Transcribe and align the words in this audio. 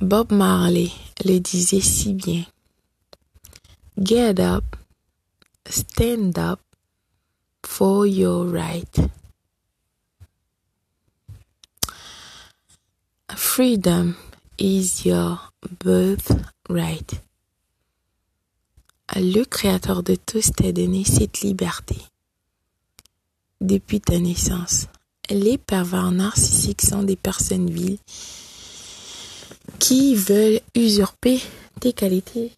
Bob 0.00 0.30
Marley 0.30 0.92
le 1.24 1.38
disait 1.38 1.80
si 1.80 2.12
bien. 2.12 2.44
Get 3.98 4.38
up, 4.40 4.76
stand 5.70 6.38
up 6.38 6.60
for 7.64 8.06
your 8.06 8.46
right. 8.46 9.00
Freedom 13.34 14.14
is 14.58 15.06
your 15.06 15.50
birthright. 15.82 17.22
Le 19.14 19.44
Créateur 19.44 20.02
de 20.02 20.14
tous 20.16 20.52
t'a 20.52 20.72
donné 20.72 21.04
cette 21.04 21.40
liberté 21.40 21.96
depuis 23.62 24.02
ta 24.02 24.18
naissance. 24.18 24.88
Les 25.30 25.56
pervers 25.56 26.12
narcissiques 26.12 26.82
sont 26.82 27.02
des 27.02 27.16
personnes 27.16 27.70
viles 27.70 27.98
qui 29.86 30.16
veulent 30.16 30.60
usurper 30.74 31.40
tes 31.78 31.92
qualités. 31.92 32.50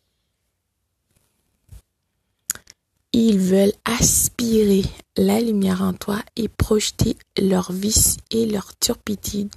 Ils 3.12 3.38
veulent 3.38 3.74
aspirer 3.84 4.82
la 5.14 5.38
lumière 5.38 5.83
en 5.83 5.92
toi 5.92 6.22
et 6.36 6.48
projeter 6.48 7.19
leurs 7.38 7.70
vices 7.70 8.16
et 8.30 8.46
leur 8.46 8.74
turpitude, 8.78 9.50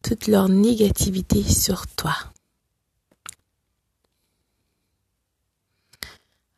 toute 0.00 0.28
leur 0.28 0.48
négativité 0.48 1.42
sur 1.42 1.88
toi. 1.88 2.14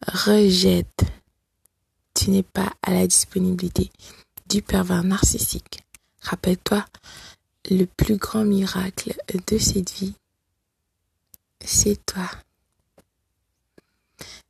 Rejette. 0.06 1.04
Tu 2.12 2.28
n'es 2.28 2.42
pas 2.42 2.70
à 2.82 2.92
la 2.92 3.06
disponibilité 3.06 3.90
du 4.46 4.60
pervers 4.60 5.04
narcissique. 5.04 5.80
Rappelle-toi, 6.20 6.84
le 7.70 7.86
plus 7.86 8.18
grand 8.18 8.44
miracle 8.44 9.14
de 9.46 9.56
cette 9.56 9.92
vie, 9.92 10.14
c'est 11.64 12.04
toi. 12.06 12.30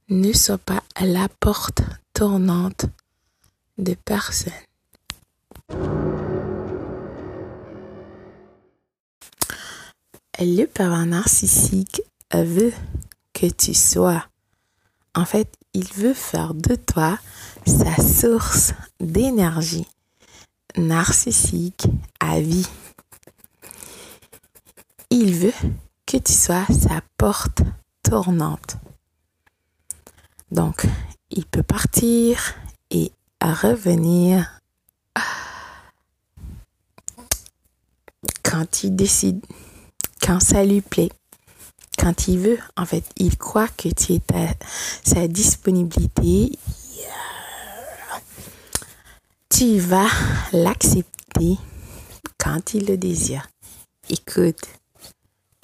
Ne 0.08 0.32
sois 0.32 0.58
pas 0.58 0.82
à 0.94 1.06
la 1.06 1.28
porte 1.28 1.82
tournante 2.14 2.86
de 3.78 3.94
personne. 3.94 4.52
Le 10.38 10.64
pervers 10.64 11.06
narcissique 11.06 12.02
veut 12.32 12.72
que 13.32 13.46
tu 13.46 13.74
sois. 13.74 14.24
En 15.14 15.24
fait, 15.24 15.52
il 15.74 15.92
veut 15.92 16.14
faire 16.14 16.54
de 16.54 16.74
toi 16.74 17.18
sa 17.66 17.96
source 17.96 18.72
d'énergie 19.00 19.86
narcissique 20.76 21.86
à 22.20 22.40
vie. 22.40 22.68
Il 25.10 25.34
veut 25.34 25.52
que 26.10 26.16
tu 26.16 26.32
sois 26.32 26.66
sa 26.66 27.02
porte 27.18 27.62
tournante. 28.02 28.78
Donc, 30.50 30.84
il 31.30 31.46
peut 31.46 31.62
partir 31.62 32.54
et 32.90 33.12
revenir 33.40 34.60
quand 38.42 38.82
il 38.82 38.96
décide, 38.96 39.46
quand 40.20 40.40
ça 40.40 40.64
lui 40.64 40.80
plaît, 40.80 41.10
quand 41.96 42.26
il 42.26 42.40
veut. 42.40 42.58
En 42.76 42.86
fait, 42.86 43.04
il 43.16 43.38
croit 43.38 43.68
que 43.68 43.88
tu 43.88 44.14
es 44.14 44.22
à 44.34 44.52
sa 45.04 45.28
disponibilité. 45.28 46.58
Tu 49.48 49.78
vas 49.78 50.08
l'accepter 50.52 51.56
quand 52.36 52.74
il 52.74 52.86
le 52.86 52.96
désire. 52.96 53.48
Écoute, 54.08 54.79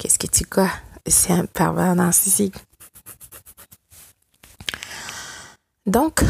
qu'est-ce 0.07 0.19
que 0.19 0.27
tu 0.27 0.45
crois? 0.45 0.71
C'est 1.05 1.33
un 1.33 1.45
pervers 1.45 1.93
narcissique? 1.93 2.55
Donc, 5.85 6.23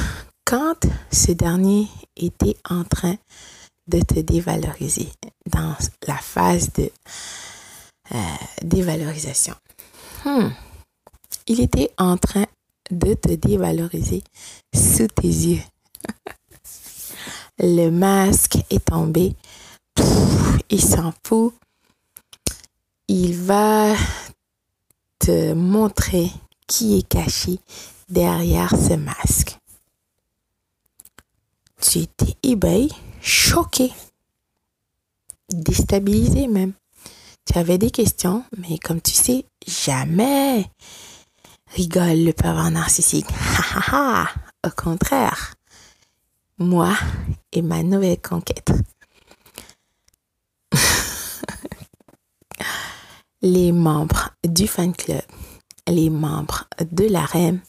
quand 0.46 0.88
ce 1.12 1.32
dernier 1.34 1.88
était 2.16 2.58
en 2.68 2.84
train 2.86 3.18
de 3.88 4.02
te 4.02 4.20
dévaloriser 4.20 5.10
dans 5.52 5.76
la 6.08 6.16
phase 6.16 6.74
de 6.74 6.90
euh, 8.16 8.18
dévalorisation, 8.64 9.54
hmm, 10.26 10.50
il 11.46 11.62
était 11.62 11.92
en 12.00 12.18
train 12.18 12.48
de 12.90 13.14
te 13.14 13.34
dévaloriser 13.36 14.24
sous 14.74 15.08
tes 15.08 15.28
yeux. 15.28 15.62
Le 17.60 17.92
masque 17.92 18.58
est 18.72 18.84
tombé. 18.84 19.36
il 20.72 20.82
s'en 20.84 21.14
fout. 21.24 21.54
Il 23.10 23.36
va 23.36 23.96
te 25.20 25.54
montrer 25.54 26.30
qui 26.68 26.98
est 26.98 27.08
caché 27.08 27.60
derrière 28.10 28.72
ce 28.72 28.94
masque. 28.94 29.58
Tu 31.82 32.00
étais 32.00 32.36
ébahi, 32.44 32.90
choqué, 33.22 33.94
déstabilisé 35.50 36.48
même. 36.48 36.74
Tu 37.46 37.58
avais 37.58 37.78
des 37.78 37.92
questions, 37.92 38.44
mais 38.58 38.78
comme 38.78 39.02
tu 39.02 39.12
sais, 39.12 39.46
jamais 39.66 40.70
rigole 41.68 42.26
le 42.26 42.34
pervers 42.34 42.72
narcissique. 42.72 43.28
Au 44.66 44.70
contraire, 44.76 45.56
moi 46.58 46.94
et 47.54 47.62
ma 47.62 47.84
nouvelle 47.84 48.22
conquête. 48.22 48.72
Les 53.54 53.72
membres 53.72 54.32
du 54.44 54.68
fan 54.68 54.94
club, 54.94 55.22
les 55.88 56.10
membres 56.10 56.66
de 56.92 57.06
la 57.06 57.26
REM 57.26 57.62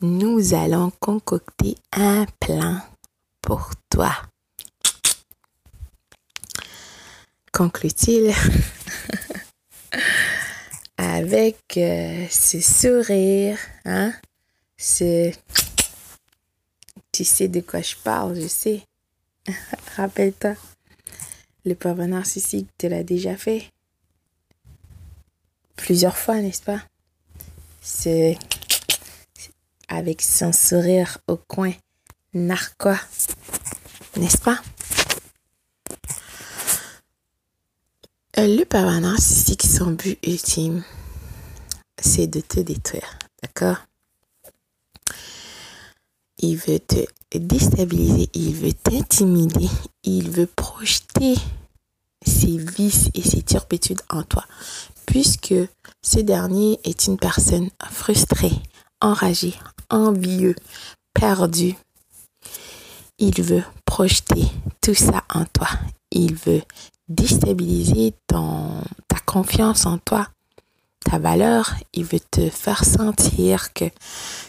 nous 0.00 0.54
allons 0.54 0.92
concocter 1.00 1.76
un 1.92 2.26
plan 2.38 2.80
pour 3.40 3.70
toi. 3.90 4.12
Conclut-il 7.52 8.32
avec 10.96 11.58
euh, 11.76 12.26
ce 12.30 12.60
sourire, 12.60 13.58
hein, 13.84 14.12
ce... 14.76 15.32
Tu 17.10 17.24
sais 17.24 17.48
de 17.48 17.60
quoi 17.60 17.80
je 17.80 17.96
parle, 17.96 18.40
je 18.40 18.46
sais. 18.46 18.82
Rappelle-toi, 19.96 20.54
le 21.64 21.74
pauvre 21.74 22.04
narcissique 22.04 22.68
te 22.78 22.86
l'a 22.86 23.02
déjà 23.02 23.36
fait. 23.36 23.64
Plusieurs 25.88 26.18
fois, 26.18 26.42
n'est-ce 26.42 26.60
pas? 26.60 26.82
C'est 27.80 28.38
avec 29.88 30.20
son 30.20 30.52
sourire 30.52 31.16
au 31.28 31.38
coin 31.38 31.72
narquois, 32.34 33.00
n'est-ce 34.18 34.36
pas? 34.36 34.60
Le 38.36 38.64
pervers 38.64 39.00
narcissique, 39.00 39.62
son 39.62 39.92
but 39.92 40.18
ultime, 40.26 40.84
c'est 41.98 42.26
de 42.26 42.42
te 42.42 42.60
détruire, 42.60 43.18
d'accord? 43.42 43.78
Il 46.36 46.58
veut 46.58 46.80
te 46.80 47.06
déstabiliser, 47.32 48.28
il 48.34 48.54
veut 48.54 48.74
t'intimider, 48.74 49.70
il 50.04 50.30
veut 50.30 50.48
projeter 50.48 51.36
ses 52.26 52.58
vices 52.58 53.08
et 53.14 53.22
ses 53.22 53.40
turpitudes 53.40 54.02
en 54.10 54.22
toi, 54.22 54.44
puisque 55.06 55.54
ce 56.08 56.20
dernier 56.20 56.80
est 56.84 57.06
une 57.06 57.18
personne 57.18 57.68
frustrée, 57.90 58.62
enragée, 59.02 59.54
envieux, 59.90 60.54
perdu. 61.12 61.74
Il 63.18 63.42
veut 63.42 63.62
projeter 63.84 64.46
tout 64.80 64.94
ça 64.94 65.22
en 65.34 65.44
toi. 65.44 65.68
Il 66.10 66.34
veut 66.34 66.62
déstabiliser 67.10 68.14
ta 68.26 69.18
confiance 69.26 69.84
en 69.84 69.98
toi, 69.98 70.28
ta 71.04 71.18
valeur. 71.18 71.74
Il 71.92 72.06
veut 72.06 72.20
te 72.30 72.48
faire 72.48 72.86
sentir 72.86 73.74
que 73.74 73.84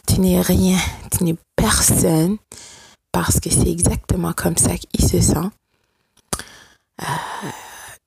tu 0.07 0.21
n'es 0.21 0.39
rien, 0.39 0.77
tu 1.11 1.25
n'es 1.25 1.35
personne, 1.57 2.37
parce 3.11 3.41
que 3.41 3.49
c'est 3.49 3.69
exactement 3.69 4.31
comme 4.31 4.55
ça 4.55 4.77
qu'il 4.77 5.05
se 5.05 5.19
sent. 5.19 5.49
Euh, 7.01 7.49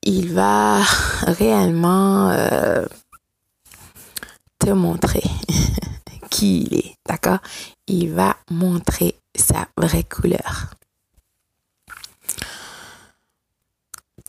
il 0.01 0.33
va 0.33 0.81
réellement 1.27 2.31
euh, 2.31 2.85
montrer 4.71 5.23
qui 6.29 6.63
il 6.63 6.77
est, 6.77 6.95
d'accord? 7.07 7.39
Il 7.87 8.11
va 8.11 8.37
montrer 8.49 9.15
sa 9.35 9.67
vraie 9.77 10.03
couleur. 10.03 10.73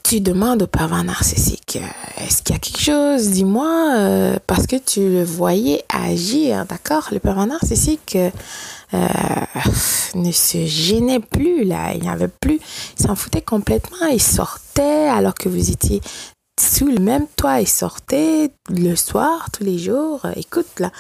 Tu 0.03 0.21
demandes 0.21 0.63
au 0.63 0.67
pervers 0.67 1.03
narcissique, 1.03 1.79
euh, 1.81 2.23
est-ce 2.23 2.43
qu'il 2.43 2.55
y 2.55 2.57
a 2.57 2.61
quelque 2.61 2.81
chose? 2.81 3.31
Dis-moi, 3.31 3.95
euh, 3.97 4.37
parce 4.47 4.67
que 4.67 4.77
tu 4.77 5.01
le 5.01 5.25
voyais 5.25 5.83
agir, 5.89 6.67
d'accord? 6.67 7.09
Le 7.11 7.21
pervers 7.21 7.47
narcissique 7.47 8.17
euh, 8.17 8.29
ne 10.15 10.31
se 10.31 10.67
gênait 10.67 11.21
plus, 11.21 11.65
là. 11.65 11.95
Il 11.95 12.03
n'y 12.03 12.11
avait 12.11 12.29
plus, 12.29 12.61
il 12.99 13.07
s'en 13.07 13.15
foutait 13.17 13.41
complètement. 13.41 14.07
Il 14.13 14.21
sortait 14.21 15.09
alors 15.09 15.35
que 15.35 15.49
vous 15.49 15.71
étiez 15.71 16.03
sous 16.59 16.87
le 16.87 17.01
même 17.01 17.27
toit 17.37 17.61
et 17.61 17.67
sortait 17.67 18.51
le 18.69 18.95
soir, 18.95 19.51
tous 19.53 19.65
les 19.65 19.79
jours. 19.79 20.25
Écoute, 20.37 20.79
là, 20.79 20.91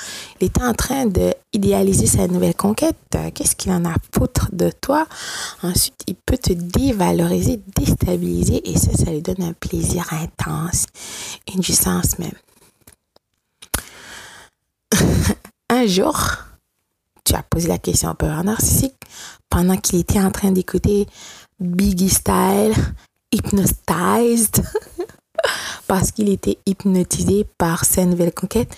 il 0.40 0.48
était 0.48 0.64
en 0.64 0.74
train 0.74 1.06
de 1.06 1.32
idéaliser 1.52 2.06
sa 2.06 2.26
nouvelle 2.26 2.56
conquête. 2.56 2.96
Qu'est-ce 3.34 3.54
qu'il 3.54 3.70
en 3.70 3.84
a 3.84 3.94
foutre 4.12 4.48
de 4.52 4.70
toi? 4.70 5.06
Ensuite, 5.62 6.00
il 6.08 6.16
peut 6.16 6.38
te 6.38 6.52
dévaloriser, 6.52 7.60
déstabiliser 7.76 8.68
et 8.68 8.76
ça, 8.76 8.92
ça 8.92 9.10
lui 9.12 9.22
donne 9.22 9.42
un 9.42 9.52
plaisir 9.52 10.04
intense, 10.12 10.86
une 11.54 11.62
jouissance 11.62 12.18
même. 12.18 12.32
un 15.70 15.86
jour, 15.86 16.18
tu 17.24 17.34
as 17.34 17.42
posé 17.44 17.68
la 17.68 17.78
question 17.78 18.08
un 18.08 18.14
peu 18.14 18.26
narcissique 18.26 18.96
pendant 19.48 19.76
qu'il 19.76 20.00
était 20.00 20.20
en 20.20 20.32
train 20.32 20.50
d'écouter 20.50 21.06
Biggie 21.60 22.10
Style, 22.10 22.74
Hypnotized. 23.30 24.64
parce 25.86 26.12
qu'il 26.12 26.28
était 26.28 26.58
hypnotisé 26.66 27.46
par 27.58 27.84
sa 27.84 28.04
nouvelle 28.04 28.32
conquête, 28.32 28.74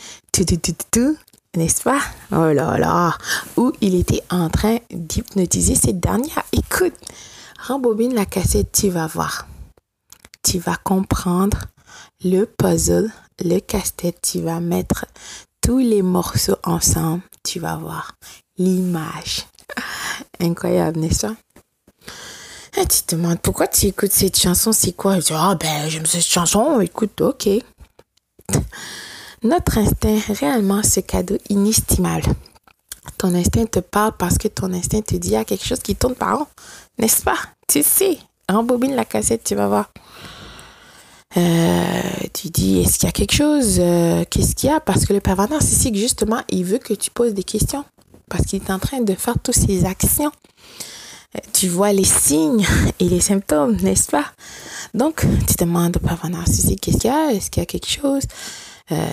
n'est-ce 1.56 1.82
pas? 1.82 2.00
Oh 2.32 2.52
là 2.52 2.78
là 2.78 3.16
Où 3.56 3.72
il 3.80 3.94
était 3.94 4.22
en 4.30 4.50
train 4.50 4.78
d'hypnotiser 4.90 5.74
cette 5.74 6.00
dernière. 6.00 6.42
Écoute, 6.52 6.94
rembobine 7.66 8.14
la 8.14 8.26
cassette, 8.26 8.72
tu 8.72 8.90
vas 8.90 9.06
voir. 9.06 9.46
Tu 10.42 10.58
vas 10.58 10.76
comprendre 10.76 11.58
le 12.22 12.44
puzzle, 12.44 13.10
le 13.42 13.58
casse-tête, 13.60 14.18
tu 14.22 14.40
vas 14.40 14.60
mettre 14.60 15.06
tous 15.60 15.78
les 15.78 16.02
morceaux 16.02 16.56
ensemble, 16.64 17.22
tu 17.42 17.58
vas 17.58 17.76
voir 17.76 18.12
l'image. 18.58 19.46
Incroyable, 20.40 21.00
n'est-ce 21.00 21.26
pas? 21.26 21.34
Et 22.76 22.86
tu 22.86 23.02
te 23.02 23.14
demandes 23.16 23.40
pourquoi 23.40 23.66
tu 23.66 23.86
écoutes 23.86 24.12
cette 24.12 24.38
chanson, 24.38 24.72
c'est 24.72 24.92
quoi? 24.92 25.18
Je 25.18 25.26
dis, 25.26 25.32
ah 25.34 25.56
ben 25.58 25.88
j'aime 25.88 26.06
cette 26.06 26.26
chanson, 26.26 26.80
écoute, 26.80 27.20
ok. 27.20 27.48
Notre 29.42 29.78
instinct, 29.78 30.18
réellement, 30.28 30.82
ce 30.82 31.00
cadeau 31.00 31.38
inestimable. 31.48 32.26
Ton 33.18 33.34
instinct 33.34 33.66
te 33.66 33.78
parle 33.78 34.12
parce 34.18 34.36
que 34.36 34.48
ton 34.48 34.72
instinct 34.72 35.02
te 35.02 35.14
dit, 35.16 35.28
il 35.28 35.32
y 35.32 35.36
a 35.36 35.44
quelque 35.44 35.64
chose 35.64 35.80
qui 35.80 35.94
tourne 35.94 36.14
par 36.14 36.40
an, 36.40 36.48
n'est-ce 36.98 37.22
pas? 37.22 37.38
Tu 37.68 37.82
sais, 37.82 38.18
rembobine 38.48 38.94
la 38.94 39.04
cassette, 39.04 39.44
tu 39.44 39.54
vas 39.54 39.68
voir. 39.68 39.90
Euh, 41.36 42.00
tu 42.32 42.48
dis, 42.48 42.80
est-ce 42.80 42.98
qu'il 42.98 43.06
y 43.06 43.10
a 43.10 43.12
quelque 43.12 43.34
chose 43.34 43.76
euh, 43.78 44.24
Qu'est-ce 44.30 44.54
qu'il 44.54 44.70
y 44.70 44.72
a? 44.72 44.80
Parce 44.80 45.04
que 45.06 45.12
le 45.12 45.20
pervers 45.20 45.48
narcissique, 45.50 45.96
justement, 45.96 46.40
il 46.50 46.64
veut 46.64 46.78
que 46.78 46.94
tu 46.94 47.10
poses 47.10 47.34
des 47.34 47.44
questions. 47.44 47.84
Parce 48.28 48.44
qu'il 48.44 48.62
est 48.62 48.70
en 48.70 48.78
train 48.78 49.00
de 49.00 49.14
faire 49.14 49.34
toutes 49.42 49.54
ses 49.54 49.84
actions 49.84 50.32
tu 51.52 51.68
vois 51.68 51.92
les 51.92 52.04
signes 52.04 52.66
et 52.98 53.08
les 53.08 53.20
symptômes, 53.20 53.76
n'est-ce 53.76 54.10
pas? 54.10 54.26
Donc, 54.94 55.26
tu 55.46 55.54
te 55.54 55.64
demandes 55.64 55.96
au 55.96 56.00
pervers 56.00 56.30
narcissique, 56.30 56.80
qu'est-ce 56.80 56.98
qu'il 56.98 57.10
y 57.10 57.12
a? 57.12 57.32
Est-ce 57.32 57.50
qu'il 57.50 57.60
y 57.60 57.64
a 57.64 57.66
quelque 57.66 57.88
chose? 57.90 58.22
Euh, 58.92 59.06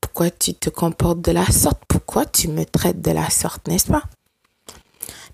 Pourquoi 0.00 0.30
tu 0.30 0.54
te 0.54 0.68
comportes 0.68 1.20
de 1.20 1.32
la 1.32 1.46
sorte? 1.46 1.82
Pourquoi 1.88 2.26
tu 2.26 2.48
me 2.48 2.64
traites 2.64 3.00
de 3.00 3.10
la 3.10 3.30
sorte, 3.30 3.68
n'est-ce 3.68 3.86
pas? 3.86 4.02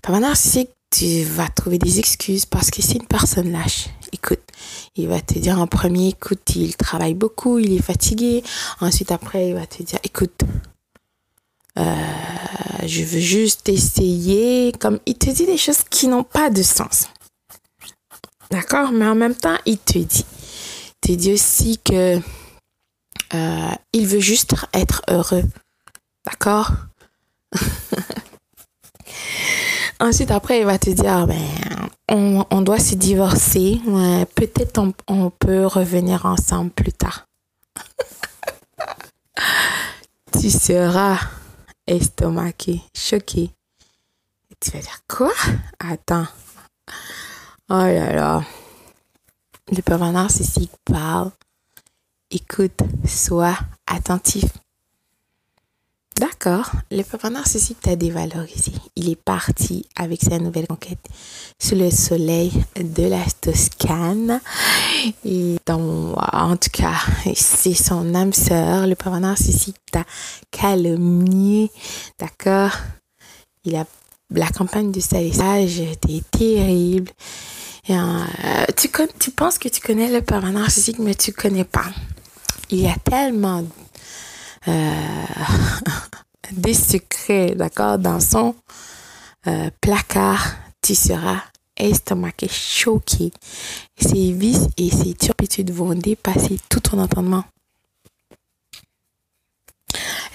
Pervers 0.01 0.21
narcissique, 0.21 0.69
tu 0.91 1.23
vas 1.23 1.47
trouver 1.49 1.77
des 1.77 1.99
excuses 1.99 2.45
parce 2.45 2.71
que 2.71 2.81
c'est 2.81 2.95
une 2.95 3.05
personne 3.05 3.51
lâche. 3.51 3.89
Écoute, 4.11 4.39
il 4.95 5.07
va 5.07 5.21
te 5.21 5.37
dire 5.37 5.59
en 5.59 5.67
premier, 5.67 6.09
écoute, 6.09 6.55
il 6.55 6.75
travaille 6.75 7.13
beaucoup, 7.13 7.59
il 7.59 7.73
est 7.73 7.81
fatigué. 7.81 8.43
Ensuite, 8.81 9.11
après, 9.11 9.49
il 9.49 9.53
va 9.55 9.65
te 9.67 9.83
dire, 9.83 9.99
écoute, 10.03 10.41
euh, 11.77 11.95
je 12.85 13.03
veux 13.03 13.19
juste 13.19 13.69
essayer. 13.69 14.71
Comme 14.79 14.99
il 15.05 15.15
te 15.15 15.29
dit 15.29 15.45
des 15.45 15.57
choses 15.57 15.83
qui 15.89 16.07
n'ont 16.07 16.23
pas 16.23 16.49
de 16.49 16.63
sens. 16.63 17.07
D'accord? 18.51 18.91
Mais 18.91 19.05
en 19.05 19.15
même 19.15 19.35
temps, 19.35 19.57
il 19.65 19.77
te 19.77 19.99
dit. 19.99 20.25
Il 20.25 20.99
te 21.01 21.11
dit 21.13 21.33
aussi 21.33 21.79
que 21.83 22.19
euh, 23.33 23.71
il 23.93 24.07
veut 24.07 24.19
juste 24.19 24.55
être 24.73 25.03
heureux. 25.09 25.43
D'accord? 26.25 26.71
Ensuite, 29.99 30.31
après, 30.31 30.59
il 30.59 30.65
va 30.65 30.79
te 30.79 30.89
dire, 30.89 31.27
ben, 31.27 31.45
on, 32.09 32.45
on 32.49 32.61
doit 32.61 32.79
se 32.79 32.95
divorcer. 32.95 33.79
Peut-être 34.35 34.79
on, 34.79 34.93
on 35.07 35.29
peut 35.29 35.65
revenir 35.65 36.25
ensemble 36.25 36.71
plus 36.71 36.93
tard. 36.93 37.27
tu 40.39 40.49
seras 40.49 41.19
estomaqué, 41.89 42.81
choqué. 42.93 43.51
Tu 44.59 44.71
vas 44.71 44.79
dire 44.79 45.01
quoi? 45.07 45.33
Attends. 45.79 46.27
Oh 47.69 47.73
là 47.73 48.13
là. 48.13 48.43
Le 49.71 49.81
pervers 49.81 50.11
narcissique 50.11 50.71
parle. 50.85 51.31
Écoute, 52.31 52.81
sois 53.05 53.57
attentif. 53.87 54.45
D'accord, 56.19 56.71
le 56.91 57.01
pervers 57.03 57.31
narcissique 57.31 57.79
t'a 57.81 57.95
dévalorisé. 57.95 58.73
Il 58.97 59.09
est 59.09 59.15
parti 59.15 59.85
avec 59.95 60.21
sa 60.21 60.37
nouvelle 60.37 60.67
conquête 60.67 60.99
sous 61.59 61.75
le 61.75 61.89
soleil 61.89 62.51
de 62.75 63.03
la 63.03 63.23
Toscane. 63.39 64.41
Et 65.23 65.55
en 65.67 66.57
tout 66.57 66.69
cas, 66.73 66.97
c'est 67.35 67.73
son 67.73 68.13
âme 68.15 68.33
sœur. 68.33 68.85
Le 68.85 68.95
pervers 68.95 69.21
narcissique 69.21 69.77
t'a 69.91 70.03
calomnié. 70.51 71.71
D'accord 72.19 72.73
la 73.65 74.47
campagne 74.47 74.91
de 74.91 74.99
salissage 74.99 75.79
était 75.79 76.21
terrible. 76.31 77.11
Euh, 77.89 78.65
tu, 78.75 79.31
penses 79.31 79.57
que 79.57 79.69
tu 79.69 79.81
connais 79.81 80.11
le 80.11 80.21
pervers 80.21 80.51
narcissique, 80.51 80.99
mais 80.99 81.15
tu 81.15 81.31
connais 81.31 81.63
pas. 81.63 81.87
Il 82.69 82.81
y 82.81 82.87
a 82.87 82.95
tellement 83.03 83.63
des 86.51 86.73
secrets, 86.73 87.55
d'accord, 87.55 87.97
dans 87.97 88.19
son 88.19 88.55
euh, 89.47 89.69
placard, 89.81 90.55
tu 90.81 90.95
seras 90.95 91.41
estomaqué, 91.77 92.47
choqué. 92.49 93.31
Ses 93.97 94.31
vices 94.33 94.67
et 94.77 94.89
ses 94.89 95.13
turpitudes 95.13 95.71
vont 95.71 95.95
dépasser 95.95 96.59
tout 96.69 96.81
ton 96.81 96.99
entendement. 96.99 97.45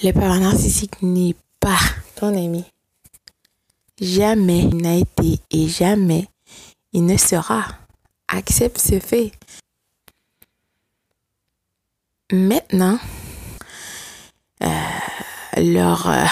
Le 0.02 0.12
parent 0.12 0.38
narcissique 0.38 1.02
n'est 1.02 1.36
pas 1.60 1.78
ton 2.16 2.28
ami. 2.28 2.64
Jamais 4.00 4.60
il 4.60 4.76
n'a 4.78 4.96
été 4.96 5.38
et 5.50 5.68
jamais 5.68 6.28
il 6.92 7.06
ne 7.06 7.16
sera. 7.16 7.64
Accepte 8.28 8.78
ce 8.78 8.98
fait. 8.98 9.32
Maintenant, 12.32 12.98
euh. 14.62 14.66
Euh, 15.56 16.26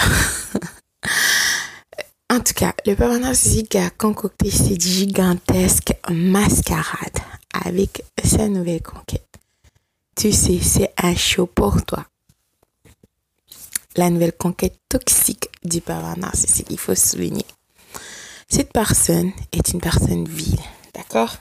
en 2.29 2.39
tout 2.39 2.53
cas, 2.53 2.73
le 2.85 2.95
papa 2.95 3.17
narcissique 3.19 3.75
a 3.75 3.89
concocté 3.89 4.51
cette 4.51 4.81
gigantesque 4.81 5.93
mascarade 6.09 7.19
avec 7.65 8.03
sa 8.23 8.47
nouvelle 8.47 8.81
conquête. 8.81 9.27
Tu 10.15 10.31
sais, 10.31 10.59
c'est 10.61 10.93
un 11.01 11.15
show 11.15 11.45
pour 11.45 11.83
toi. 11.85 12.05
La 13.95 14.09
nouvelle 14.09 14.33
conquête 14.33 14.77
toxique 14.89 15.49
du 15.63 15.79
pervers 15.79 16.17
narcissique, 16.17 16.67
il 16.69 16.79
faut 16.79 16.95
souligner. 16.95 17.45
Cette 18.49 18.73
personne 18.73 19.31
est 19.51 19.69
une 19.71 19.81
personne 19.81 20.27
vile, 20.27 20.59
d'accord? 20.93 21.37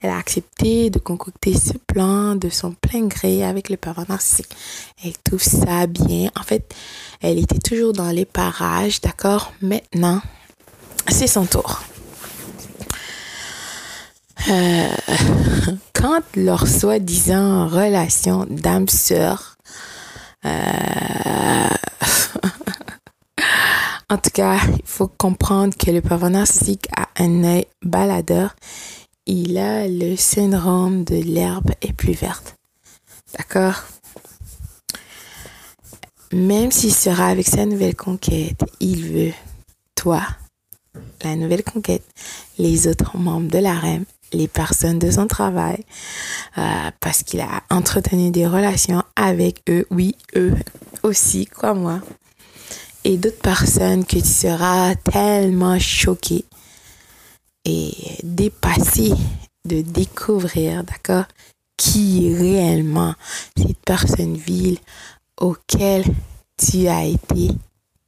Elle 0.00 0.10
a 0.10 0.18
accepté 0.18 0.90
de 0.90 0.98
concocter 0.98 1.54
ce 1.54 1.76
plan 1.76 2.36
de 2.36 2.48
son 2.48 2.72
plein 2.72 3.06
gré 3.06 3.44
avec 3.44 3.68
le 3.68 3.76
pervers 3.76 4.08
narcissique. 4.08 4.54
Elle 5.04 5.18
trouve 5.18 5.42
ça 5.42 5.86
bien. 5.86 6.30
En 6.38 6.44
fait, 6.44 6.74
elle 7.20 7.38
était 7.38 7.58
toujours 7.58 7.92
dans 7.92 8.10
les 8.10 8.24
parages, 8.24 9.00
d'accord? 9.00 9.52
Maintenant, 9.60 10.22
c'est 11.08 11.26
son 11.26 11.46
tour. 11.46 11.82
Euh, 14.48 14.88
quand 15.92 16.22
leur 16.36 16.68
soi-disant 16.68 17.66
relation 17.66 18.46
d'âme-sœur, 18.48 19.56
euh, 20.44 20.50
en 24.08 24.18
tout 24.18 24.30
cas, 24.32 24.58
il 24.76 24.84
faut 24.84 25.08
comprendre 25.08 25.76
que 25.76 25.90
le 25.90 26.00
pervers 26.00 26.30
narcissique 26.30 26.86
a 26.96 27.08
un 27.20 27.42
œil 27.42 27.66
baladeur 27.82 28.54
il 29.28 29.58
a 29.58 29.86
le 29.86 30.16
syndrome 30.16 31.04
de 31.04 31.16
l'herbe 31.16 31.70
est 31.82 31.92
plus 31.92 32.14
verte. 32.14 32.56
D'accord? 33.36 33.84
Même 36.32 36.72
s'il 36.72 36.94
sera 36.94 37.28
avec 37.28 37.46
sa 37.46 37.66
nouvelle 37.66 37.94
conquête, 37.94 38.64
il 38.80 39.12
veut 39.12 39.32
toi, 39.94 40.22
la 41.22 41.36
nouvelle 41.36 41.62
conquête, 41.62 42.04
les 42.58 42.88
autres 42.88 43.18
membres 43.18 43.50
de 43.50 43.58
la 43.58 43.74
REM, 43.74 44.04
les 44.32 44.48
personnes 44.48 44.98
de 44.98 45.10
son 45.10 45.26
travail, 45.26 45.84
euh, 46.56 46.90
parce 47.00 47.22
qu'il 47.22 47.40
a 47.40 47.62
entretenu 47.70 48.30
des 48.30 48.46
relations 48.46 49.02
avec 49.14 49.62
eux, 49.68 49.86
oui, 49.90 50.16
eux 50.36 50.54
aussi, 51.02 51.46
quoi 51.46 51.74
moi. 51.74 52.00
Et 53.04 53.18
d'autres 53.18 53.40
personnes 53.40 54.06
que 54.06 54.18
tu 54.18 54.26
seras 54.26 54.94
tellement 54.96 55.78
choqué 55.78 56.44
dépasser, 58.22 59.12
de 59.64 59.80
découvrir, 59.82 60.84
d'accord, 60.84 61.24
qui 61.76 62.34
réellement 62.34 63.14
cette 63.56 63.78
personne 63.84 64.36
vile 64.36 64.78
auquel 65.36 66.04
tu 66.56 66.88
as 66.88 67.04
été 67.04 67.50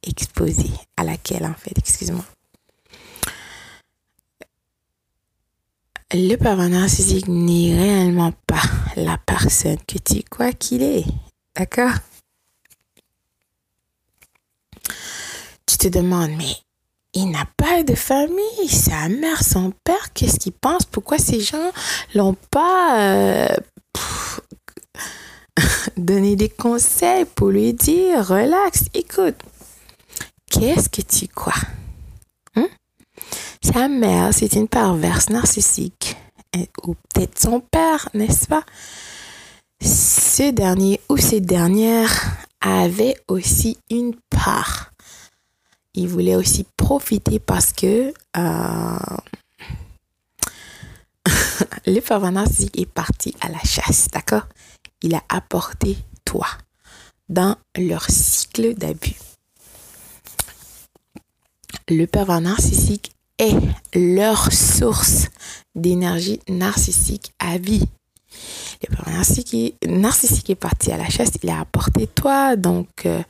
exposé, 0.03 0.69
à 0.97 1.03
laquelle 1.03 1.45
en 1.45 1.53
fait, 1.53 1.77
excuse-moi. 1.77 2.25
Le 6.13 6.35
pervers 6.35 6.67
narcissique 6.67 7.29
n'est 7.29 7.73
réellement 7.73 8.33
pas 8.45 8.61
la 8.97 9.17
personne 9.17 9.77
que 9.87 9.97
tu 9.97 10.23
crois 10.23 10.51
qu'il 10.51 10.83
est. 10.83 11.05
D'accord? 11.55 11.93
Tu 15.65 15.77
te 15.77 15.87
demandes, 15.87 16.31
mais 16.37 16.57
il 17.13 17.29
n'a 17.29 17.45
pas 17.57 17.83
de 17.83 17.95
famille, 17.95 18.69
sa 18.69 19.09
mère, 19.09 19.43
son 19.43 19.73
père, 19.83 20.13
qu'est-ce 20.13 20.39
qu'il 20.39 20.53
pense 20.53 20.85
Pourquoi 20.85 21.17
ces 21.17 21.41
gens 21.41 21.71
l'ont 22.15 22.37
pas 22.49 22.99
euh, 22.99 23.55
donné 25.97 26.35
des 26.35 26.49
conseils 26.49 27.25
pour 27.25 27.49
lui 27.49 27.73
dire, 27.73 28.25
relax, 28.25 28.85
écoute, 28.93 29.35
qu'est-ce 30.49 30.89
que 30.89 31.01
tu 31.01 31.27
crois? 31.27 31.53
Hein? 32.55 32.69
Sa 33.61 33.89
mère, 33.89 34.33
c'est 34.33 34.53
une 34.53 34.69
perverse 34.69 35.29
narcissique, 35.29 36.15
ou 36.83 36.95
peut-être 37.13 37.39
son 37.39 37.59
père, 37.59 38.07
n'est-ce 38.13 38.47
pas? 38.47 38.63
Ce 39.81 40.51
dernier 40.51 41.01
ou 41.09 41.17
cette 41.17 41.45
dernière 41.45 42.37
avait 42.61 43.15
aussi 43.27 43.77
une 43.89 44.15
part 44.29 44.90
il 45.93 46.07
voulait 46.07 46.35
aussi 46.35 46.65
profiter 46.77 47.39
parce 47.39 47.73
que 47.73 48.13
euh, 48.37 49.21
le 51.85 52.31
narcissique 52.31 52.79
est 52.79 52.85
parti 52.85 53.35
à 53.41 53.49
la 53.49 53.59
chasse, 53.59 54.07
d'accord? 54.11 54.47
Il 55.01 55.15
a 55.15 55.23
apporté 55.29 55.97
toi 56.25 56.47
dans 57.29 57.55
leur 57.77 58.05
cycle 58.09 58.75
d'abus. 58.75 59.15
Le 61.89 62.05
pervers 62.05 62.41
narcissique 62.41 63.13
est 63.37 63.55
leur 63.95 64.51
source 64.53 65.27
d'énergie 65.75 66.39
narcissique 66.47 67.33
à 67.39 67.57
vie. 67.57 67.83
Le 68.81 68.95
pervers 68.95 69.15
narcissique, 69.15 69.75
narcissique 69.85 70.49
est 70.51 70.55
parti 70.55 70.91
à 70.91 70.97
la 70.97 71.09
chasse, 71.09 71.31
il 71.41 71.49
a 71.49 71.59
apporté 71.59 72.07
toi, 72.07 72.55
donc 72.55 73.05
euh, 73.05 73.21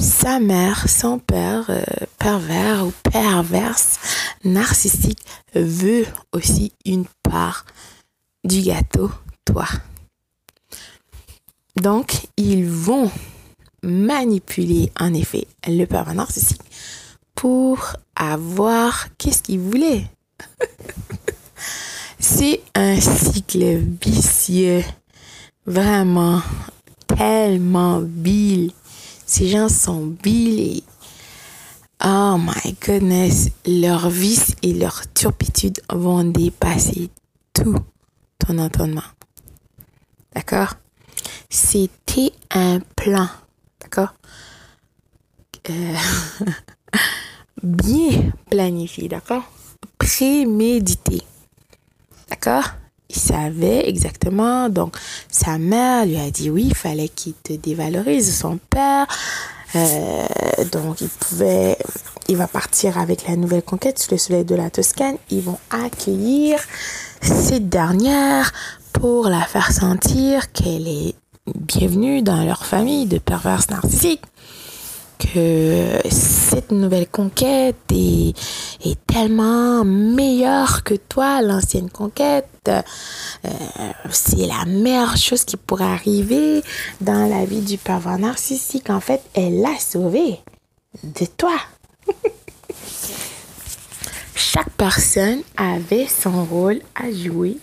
sa 0.00 0.40
mère, 0.40 0.88
son 0.88 1.18
père, 1.18 1.66
euh, 1.68 1.82
pervers 2.18 2.86
ou 2.86 2.92
perverse, 3.10 3.98
narcissique, 4.44 5.24
veut 5.54 6.06
aussi 6.32 6.72
une 6.84 7.06
part 7.22 7.64
du 8.44 8.62
gâteau, 8.62 9.10
toi. 9.44 9.66
Donc, 11.76 12.26
ils 12.36 12.66
vont 12.66 13.10
manipuler 13.82 14.90
en 14.98 15.14
effet 15.14 15.46
le 15.66 15.84
pervers 15.84 16.14
narcissique 16.14 16.62
pour 17.34 17.94
avoir 18.16 19.06
qu'est-ce 19.16 19.42
qu'ils 19.42 19.60
voulaient. 19.60 20.06
C'est 22.18 22.60
un 22.74 23.00
cycle 23.00 23.80
vicieux, 24.02 24.82
vraiment 25.66 26.42
tellement 27.06 28.00
vil 28.00 28.72
ces 29.28 29.46
gens 29.46 29.68
sont 29.68 30.14
vils 30.24 30.82
oh 32.02 32.38
my 32.38 32.74
goodness, 32.84 33.50
leur 33.66 34.08
vice 34.08 34.54
et 34.62 34.72
leur 34.72 35.12
turpitude 35.12 35.80
vont 35.92 36.24
dépasser 36.24 37.10
tout 37.52 37.76
ton 38.38 38.58
entendement. 38.58 39.02
D'accord? 40.34 40.74
C'était 41.50 42.32
un 42.50 42.80
plan. 42.96 43.28
D'accord? 43.80 44.14
Euh, 45.68 45.94
Bien 47.62 48.32
planifié, 48.50 49.08
d'accord? 49.08 49.42
Prémédité. 49.98 51.22
D'accord? 52.30 52.70
Il 53.10 53.16
savait 53.16 53.88
exactement. 53.88 54.68
Donc, 54.68 54.96
sa 55.30 55.58
mère 55.58 56.06
lui 56.06 56.18
a 56.18 56.30
dit 56.30 56.50
oui, 56.50 56.66
il 56.68 56.74
fallait 56.74 57.08
qu'il 57.08 57.34
te 57.34 57.54
dévalorise. 57.54 58.36
Son 58.36 58.58
père, 58.70 59.06
euh, 59.74 60.26
donc, 60.72 61.00
il 61.00 61.08
pouvait, 61.08 61.78
il 62.28 62.36
va 62.36 62.46
partir 62.46 62.98
avec 62.98 63.26
la 63.26 63.36
nouvelle 63.36 63.62
conquête 63.62 63.98
sur 63.98 64.12
le 64.12 64.18
soleil 64.18 64.44
de 64.44 64.54
la 64.54 64.70
Toscane. 64.70 65.16
Ils 65.30 65.42
vont 65.42 65.58
accueillir 65.70 66.58
cette 67.20 67.68
dernière 67.68 68.52
pour 68.92 69.28
la 69.28 69.42
faire 69.42 69.72
sentir 69.72 70.52
qu'elle 70.52 70.88
est 70.88 71.14
bienvenue 71.54 72.22
dans 72.22 72.44
leur 72.44 72.66
famille 72.66 73.06
de 73.06 73.18
perverses 73.18 73.70
narcissiques 73.70 74.22
que 75.18 75.98
cette 76.10 76.70
nouvelle 76.70 77.08
conquête 77.08 77.76
est, 77.90 78.34
est 78.84 79.06
tellement 79.06 79.84
meilleure 79.84 80.84
que 80.84 80.94
toi, 80.94 81.42
l'ancienne 81.42 81.90
conquête. 81.90 82.46
Euh, 82.68 82.82
c'est 84.10 84.46
la 84.46 84.64
meilleure 84.66 85.16
chose 85.16 85.44
qui 85.44 85.56
pourrait 85.56 85.84
arriver 85.84 86.62
dans 87.00 87.28
la 87.28 87.44
vie 87.44 87.62
du 87.62 87.78
pervers 87.78 88.18
narcissique. 88.18 88.90
En 88.90 89.00
fait, 89.00 89.22
elle 89.34 89.60
l'a 89.60 89.78
sauvé 89.78 90.38
de 91.02 91.26
toi. 91.36 91.56
Chaque 94.34 94.70
personne 94.70 95.42
avait 95.56 96.06
son 96.06 96.44
rôle 96.44 96.80
à 96.94 97.10
jouer 97.10 97.58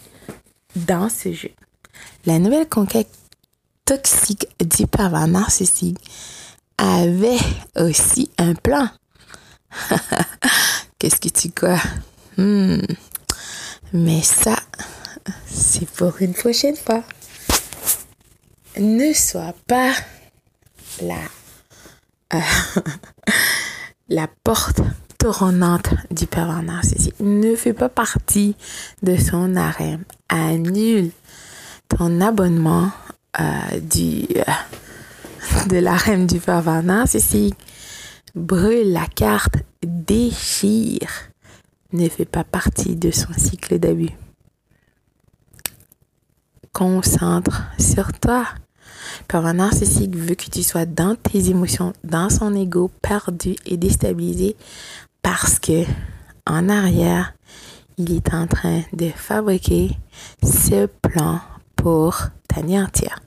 dans 0.75 1.09
ce 1.09 1.31
jeu. 1.31 1.51
La 2.25 2.39
nouvelle 2.39 2.67
conquête 2.67 3.09
toxique 3.85 4.47
du 4.59 4.87
pervers 4.87 5.27
narcissique 5.27 5.99
avait 6.77 7.39
aussi 7.75 8.31
un 8.37 8.53
plan. 8.53 8.89
Qu'est-ce 10.99 11.19
que 11.19 11.29
tu 11.29 11.51
crois? 11.51 11.81
Hmm. 12.37 12.81
Mais 13.93 14.21
ça, 14.21 14.55
c'est 15.45 15.89
pour 15.89 16.21
une 16.21 16.33
prochaine 16.33 16.75
fois. 16.75 17.03
Ne 18.77 19.13
sois 19.13 19.53
pas 19.67 19.93
la, 21.01 22.39
la 24.09 24.27
porte 24.43 24.81
tournante 25.17 25.93
du 26.11 26.27
pervers 26.27 26.61
narcissique. 26.61 27.15
Ne 27.19 27.55
fais 27.55 27.73
pas 27.73 27.89
partie 27.89 28.55
de 29.01 29.15
son 29.15 29.55
arrêt. 29.55 29.97
Annule 30.29 31.11
ton 31.87 32.21
abonnement 32.21 32.91
euh, 33.39 33.79
du, 33.79 34.25
euh, 34.35 34.51
de 35.67 35.77
la 35.77 35.95
reine 35.95 36.27
du 36.27 36.39
pervers 36.39 36.83
narcissique. 36.83 37.55
Brûle 38.35 38.91
la 38.91 39.07
carte, 39.07 39.55
déchire. 39.83 41.09
Ne 41.93 42.09
fait 42.09 42.25
pas 42.25 42.43
partie 42.43 42.95
de 42.95 43.11
son 43.11 43.33
cycle 43.37 43.79
d'abus. 43.79 44.09
Concentre 46.73 47.63
sur 47.79 48.11
toi. 48.13 48.45
Le 49.19 49.25
pervers 49.27 49.53
narcissique 49.53 50.15
veut 50.15 50.35
que 50.35 50.49
tu 50.49 50.63
sois 50.63 50.85
dans 50.85 51.15
tes 51.15 51.49
émotions, 51.49 51.93
dans 52.03 52.29
son 52.29 52.53
ego, 52.53 52.91
perdu 53.01 53.55
et 53.65 53.77
déstabilisé 53.77 54.55
parce 55.21 55.57
que 55.57 55.83
en 56.45 56.69
arrière, 56.69 57.33
il 57.97 58.13
est 58.13 58.33
en 58.33 58.45
train 58.45 58.81
de 58.93 59.09
fabriquer 59.09 59.97
ce 60.43 60.85
plan 60.85 61.39
pour 61.75 62.19
t'anéantir 62.47 63.19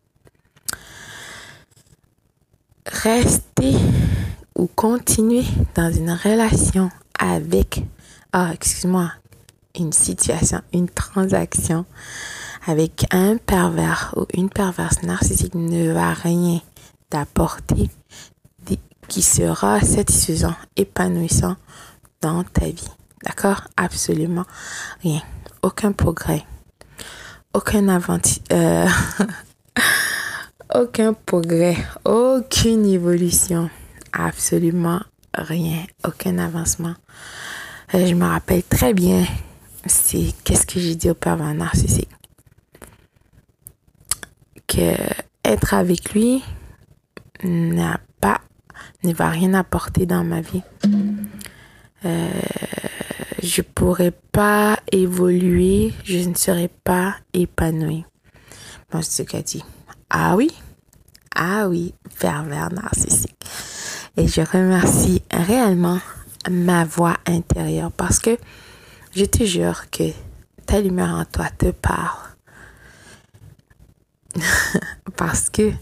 rester 2.88 3.74
ou 4.56 4.66
continuer 4.66 5.44
dans 5.74 5.92
une 5.92 6.10
relation 6.10 6.90
avec, 7.18 7.82
ah, 8.32 8.50
excuse-moi, 8.52 9.12
une 9.78 9.92
situation, 9.92 10.60
une 10.72 10.88
transaction 10.88 11.84
avec 12.66 13.06
un 13.12 13.36
pervers 13.36 14.12
ou 14.16 14.26
une 14.34 14.50
perverse 14.50 15.02
narcissique 15.02 15.54
ne 15.54 15.92
va 15.92 16.12
rien 16.12 16.60
t'apporter 17.08 17.90
qui 19.08 19.22
sera 19.22 19.80
satisfaisant, 19.80 20.54
épanouissant 20.76 21.56
dans 22.20 22.44
ta 22.44 22.66
vie. 22.66 22.90
D'accord? 23.24 23.62
Absolument 23.76 24.44
rien. 25.02 25.22
Aucun 25.62 25.92
progrès. 25.92 26.44
Aucun 27.54 27.88
aventure. 27.88 28.42
Euh, 28.52 28.86
aucun 30.74 31.12
progrès, 31.14 31.76
aucune 32.04 32.86
évolution, 32.86 33.70
absolument 34.12 35.00
rien, 35.34 35.84
aucun 36.04 36.38
avancement. 36.38 36.94
Euh, 37.94 38.06
je 38.06 38.14
me 38.14 38.24
rappelle 38.24 38.62
très 38.62 38.92
bien, 38.92 39.24
c'est 39.86 40.32
qu'est-ce 40.44 40.66
que 40.66 40.78
j'ai 40.78 40.94
dit 40.94 41.10
au 41.10 41.14
pervers 41.14 41.54
narcissique. 41.54 42.10
Que 44.66 44.94
être 45.44 45.72
avec 45.72 46.12
lui 46.12 46.42
n'a 47.42 47.98
pas, 48.20 48.40
ne 49.04 49.12
va 49.14 49.30
rien 49.30 49.54
apporter 49.54 50.04
dans 50.04 50.24
ma 50.24 50.42
vie. 50.42 50.62
Euh, 52.04 52.28
je 53.42 53.62
pourrais 53.62 54.12
pas 54.32 54.78
évoluer, 54.92 55.94
je 56.04 56.28
ne 56.28 56.34
serais 56.34 56.70
pas 56.84 57.16
épanouie. 57.32 58.04
Moi, 58.92 59.02
c'est 59.02 59.22
ce 59.22 59.28
qu'elle 59.28 59.42
dit. 59.42 59.64
Ah 60.10 60.34
oui? 60.36 60.50
Ah 61.34 61.68
oui, 61.68 61.94
pervers 62.18 62.72
narcissique. 62.72 63.44
Et 64.16 64.26
je 64.26 64.40
remercie 64.40 65.22
réellement 65.30 66.00
ma 66.50 66.84
voix 66.84 67.16
intérieure 67.26 67.92
parce 67.92 68.18
que 68.18 68.36
je 69.14 69.24
te 69.24 69.44
jure 69.44 69.90
que 69.90 70.10
ta 70.66 70.80
lumière 70.80 71.14
en 71.14 71.24
toi 71.24 71.50
te 71.50 71.70
parle. 71.70 72.28
parce 75.16 75.50
que 75.50 75.72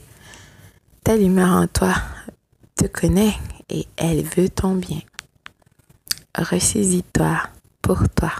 ta 1.04 1.16
lumière 1.16 1.52
en 1.52 1.66
toi 1.66 1.94
te 2.76 2.86
connaît 2.86 3.34
et 3.68 3.86
elle 3.96 4.24
veut 4.24 4.48
ton 4.48 4.74
bien. 4.74 5.00
Ressaisis-toi 6.36 7.42
pour 7.80 8.08
toi. 8.10 8.32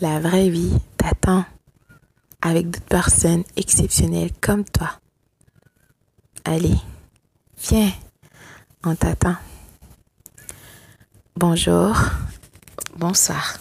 La 0.00 0.20
vraie 0.20 0.50
vie 0.50 0.74
t'attend 0.96 1.44
avec 2.44 2.70
d'autres 2.70 2.86
personnes 2.86 3.42
exceptionnelles 3.56 4.30
comme 4.40 4.64
toi. 4.64 4.90
Allez, 6.44 6.76
viens, 7.58 7.90
on 8.84 8.94
t'attend. 8.94 9.36
Bonjour, 11.36 11.96
bonsoir. 12.96 13.58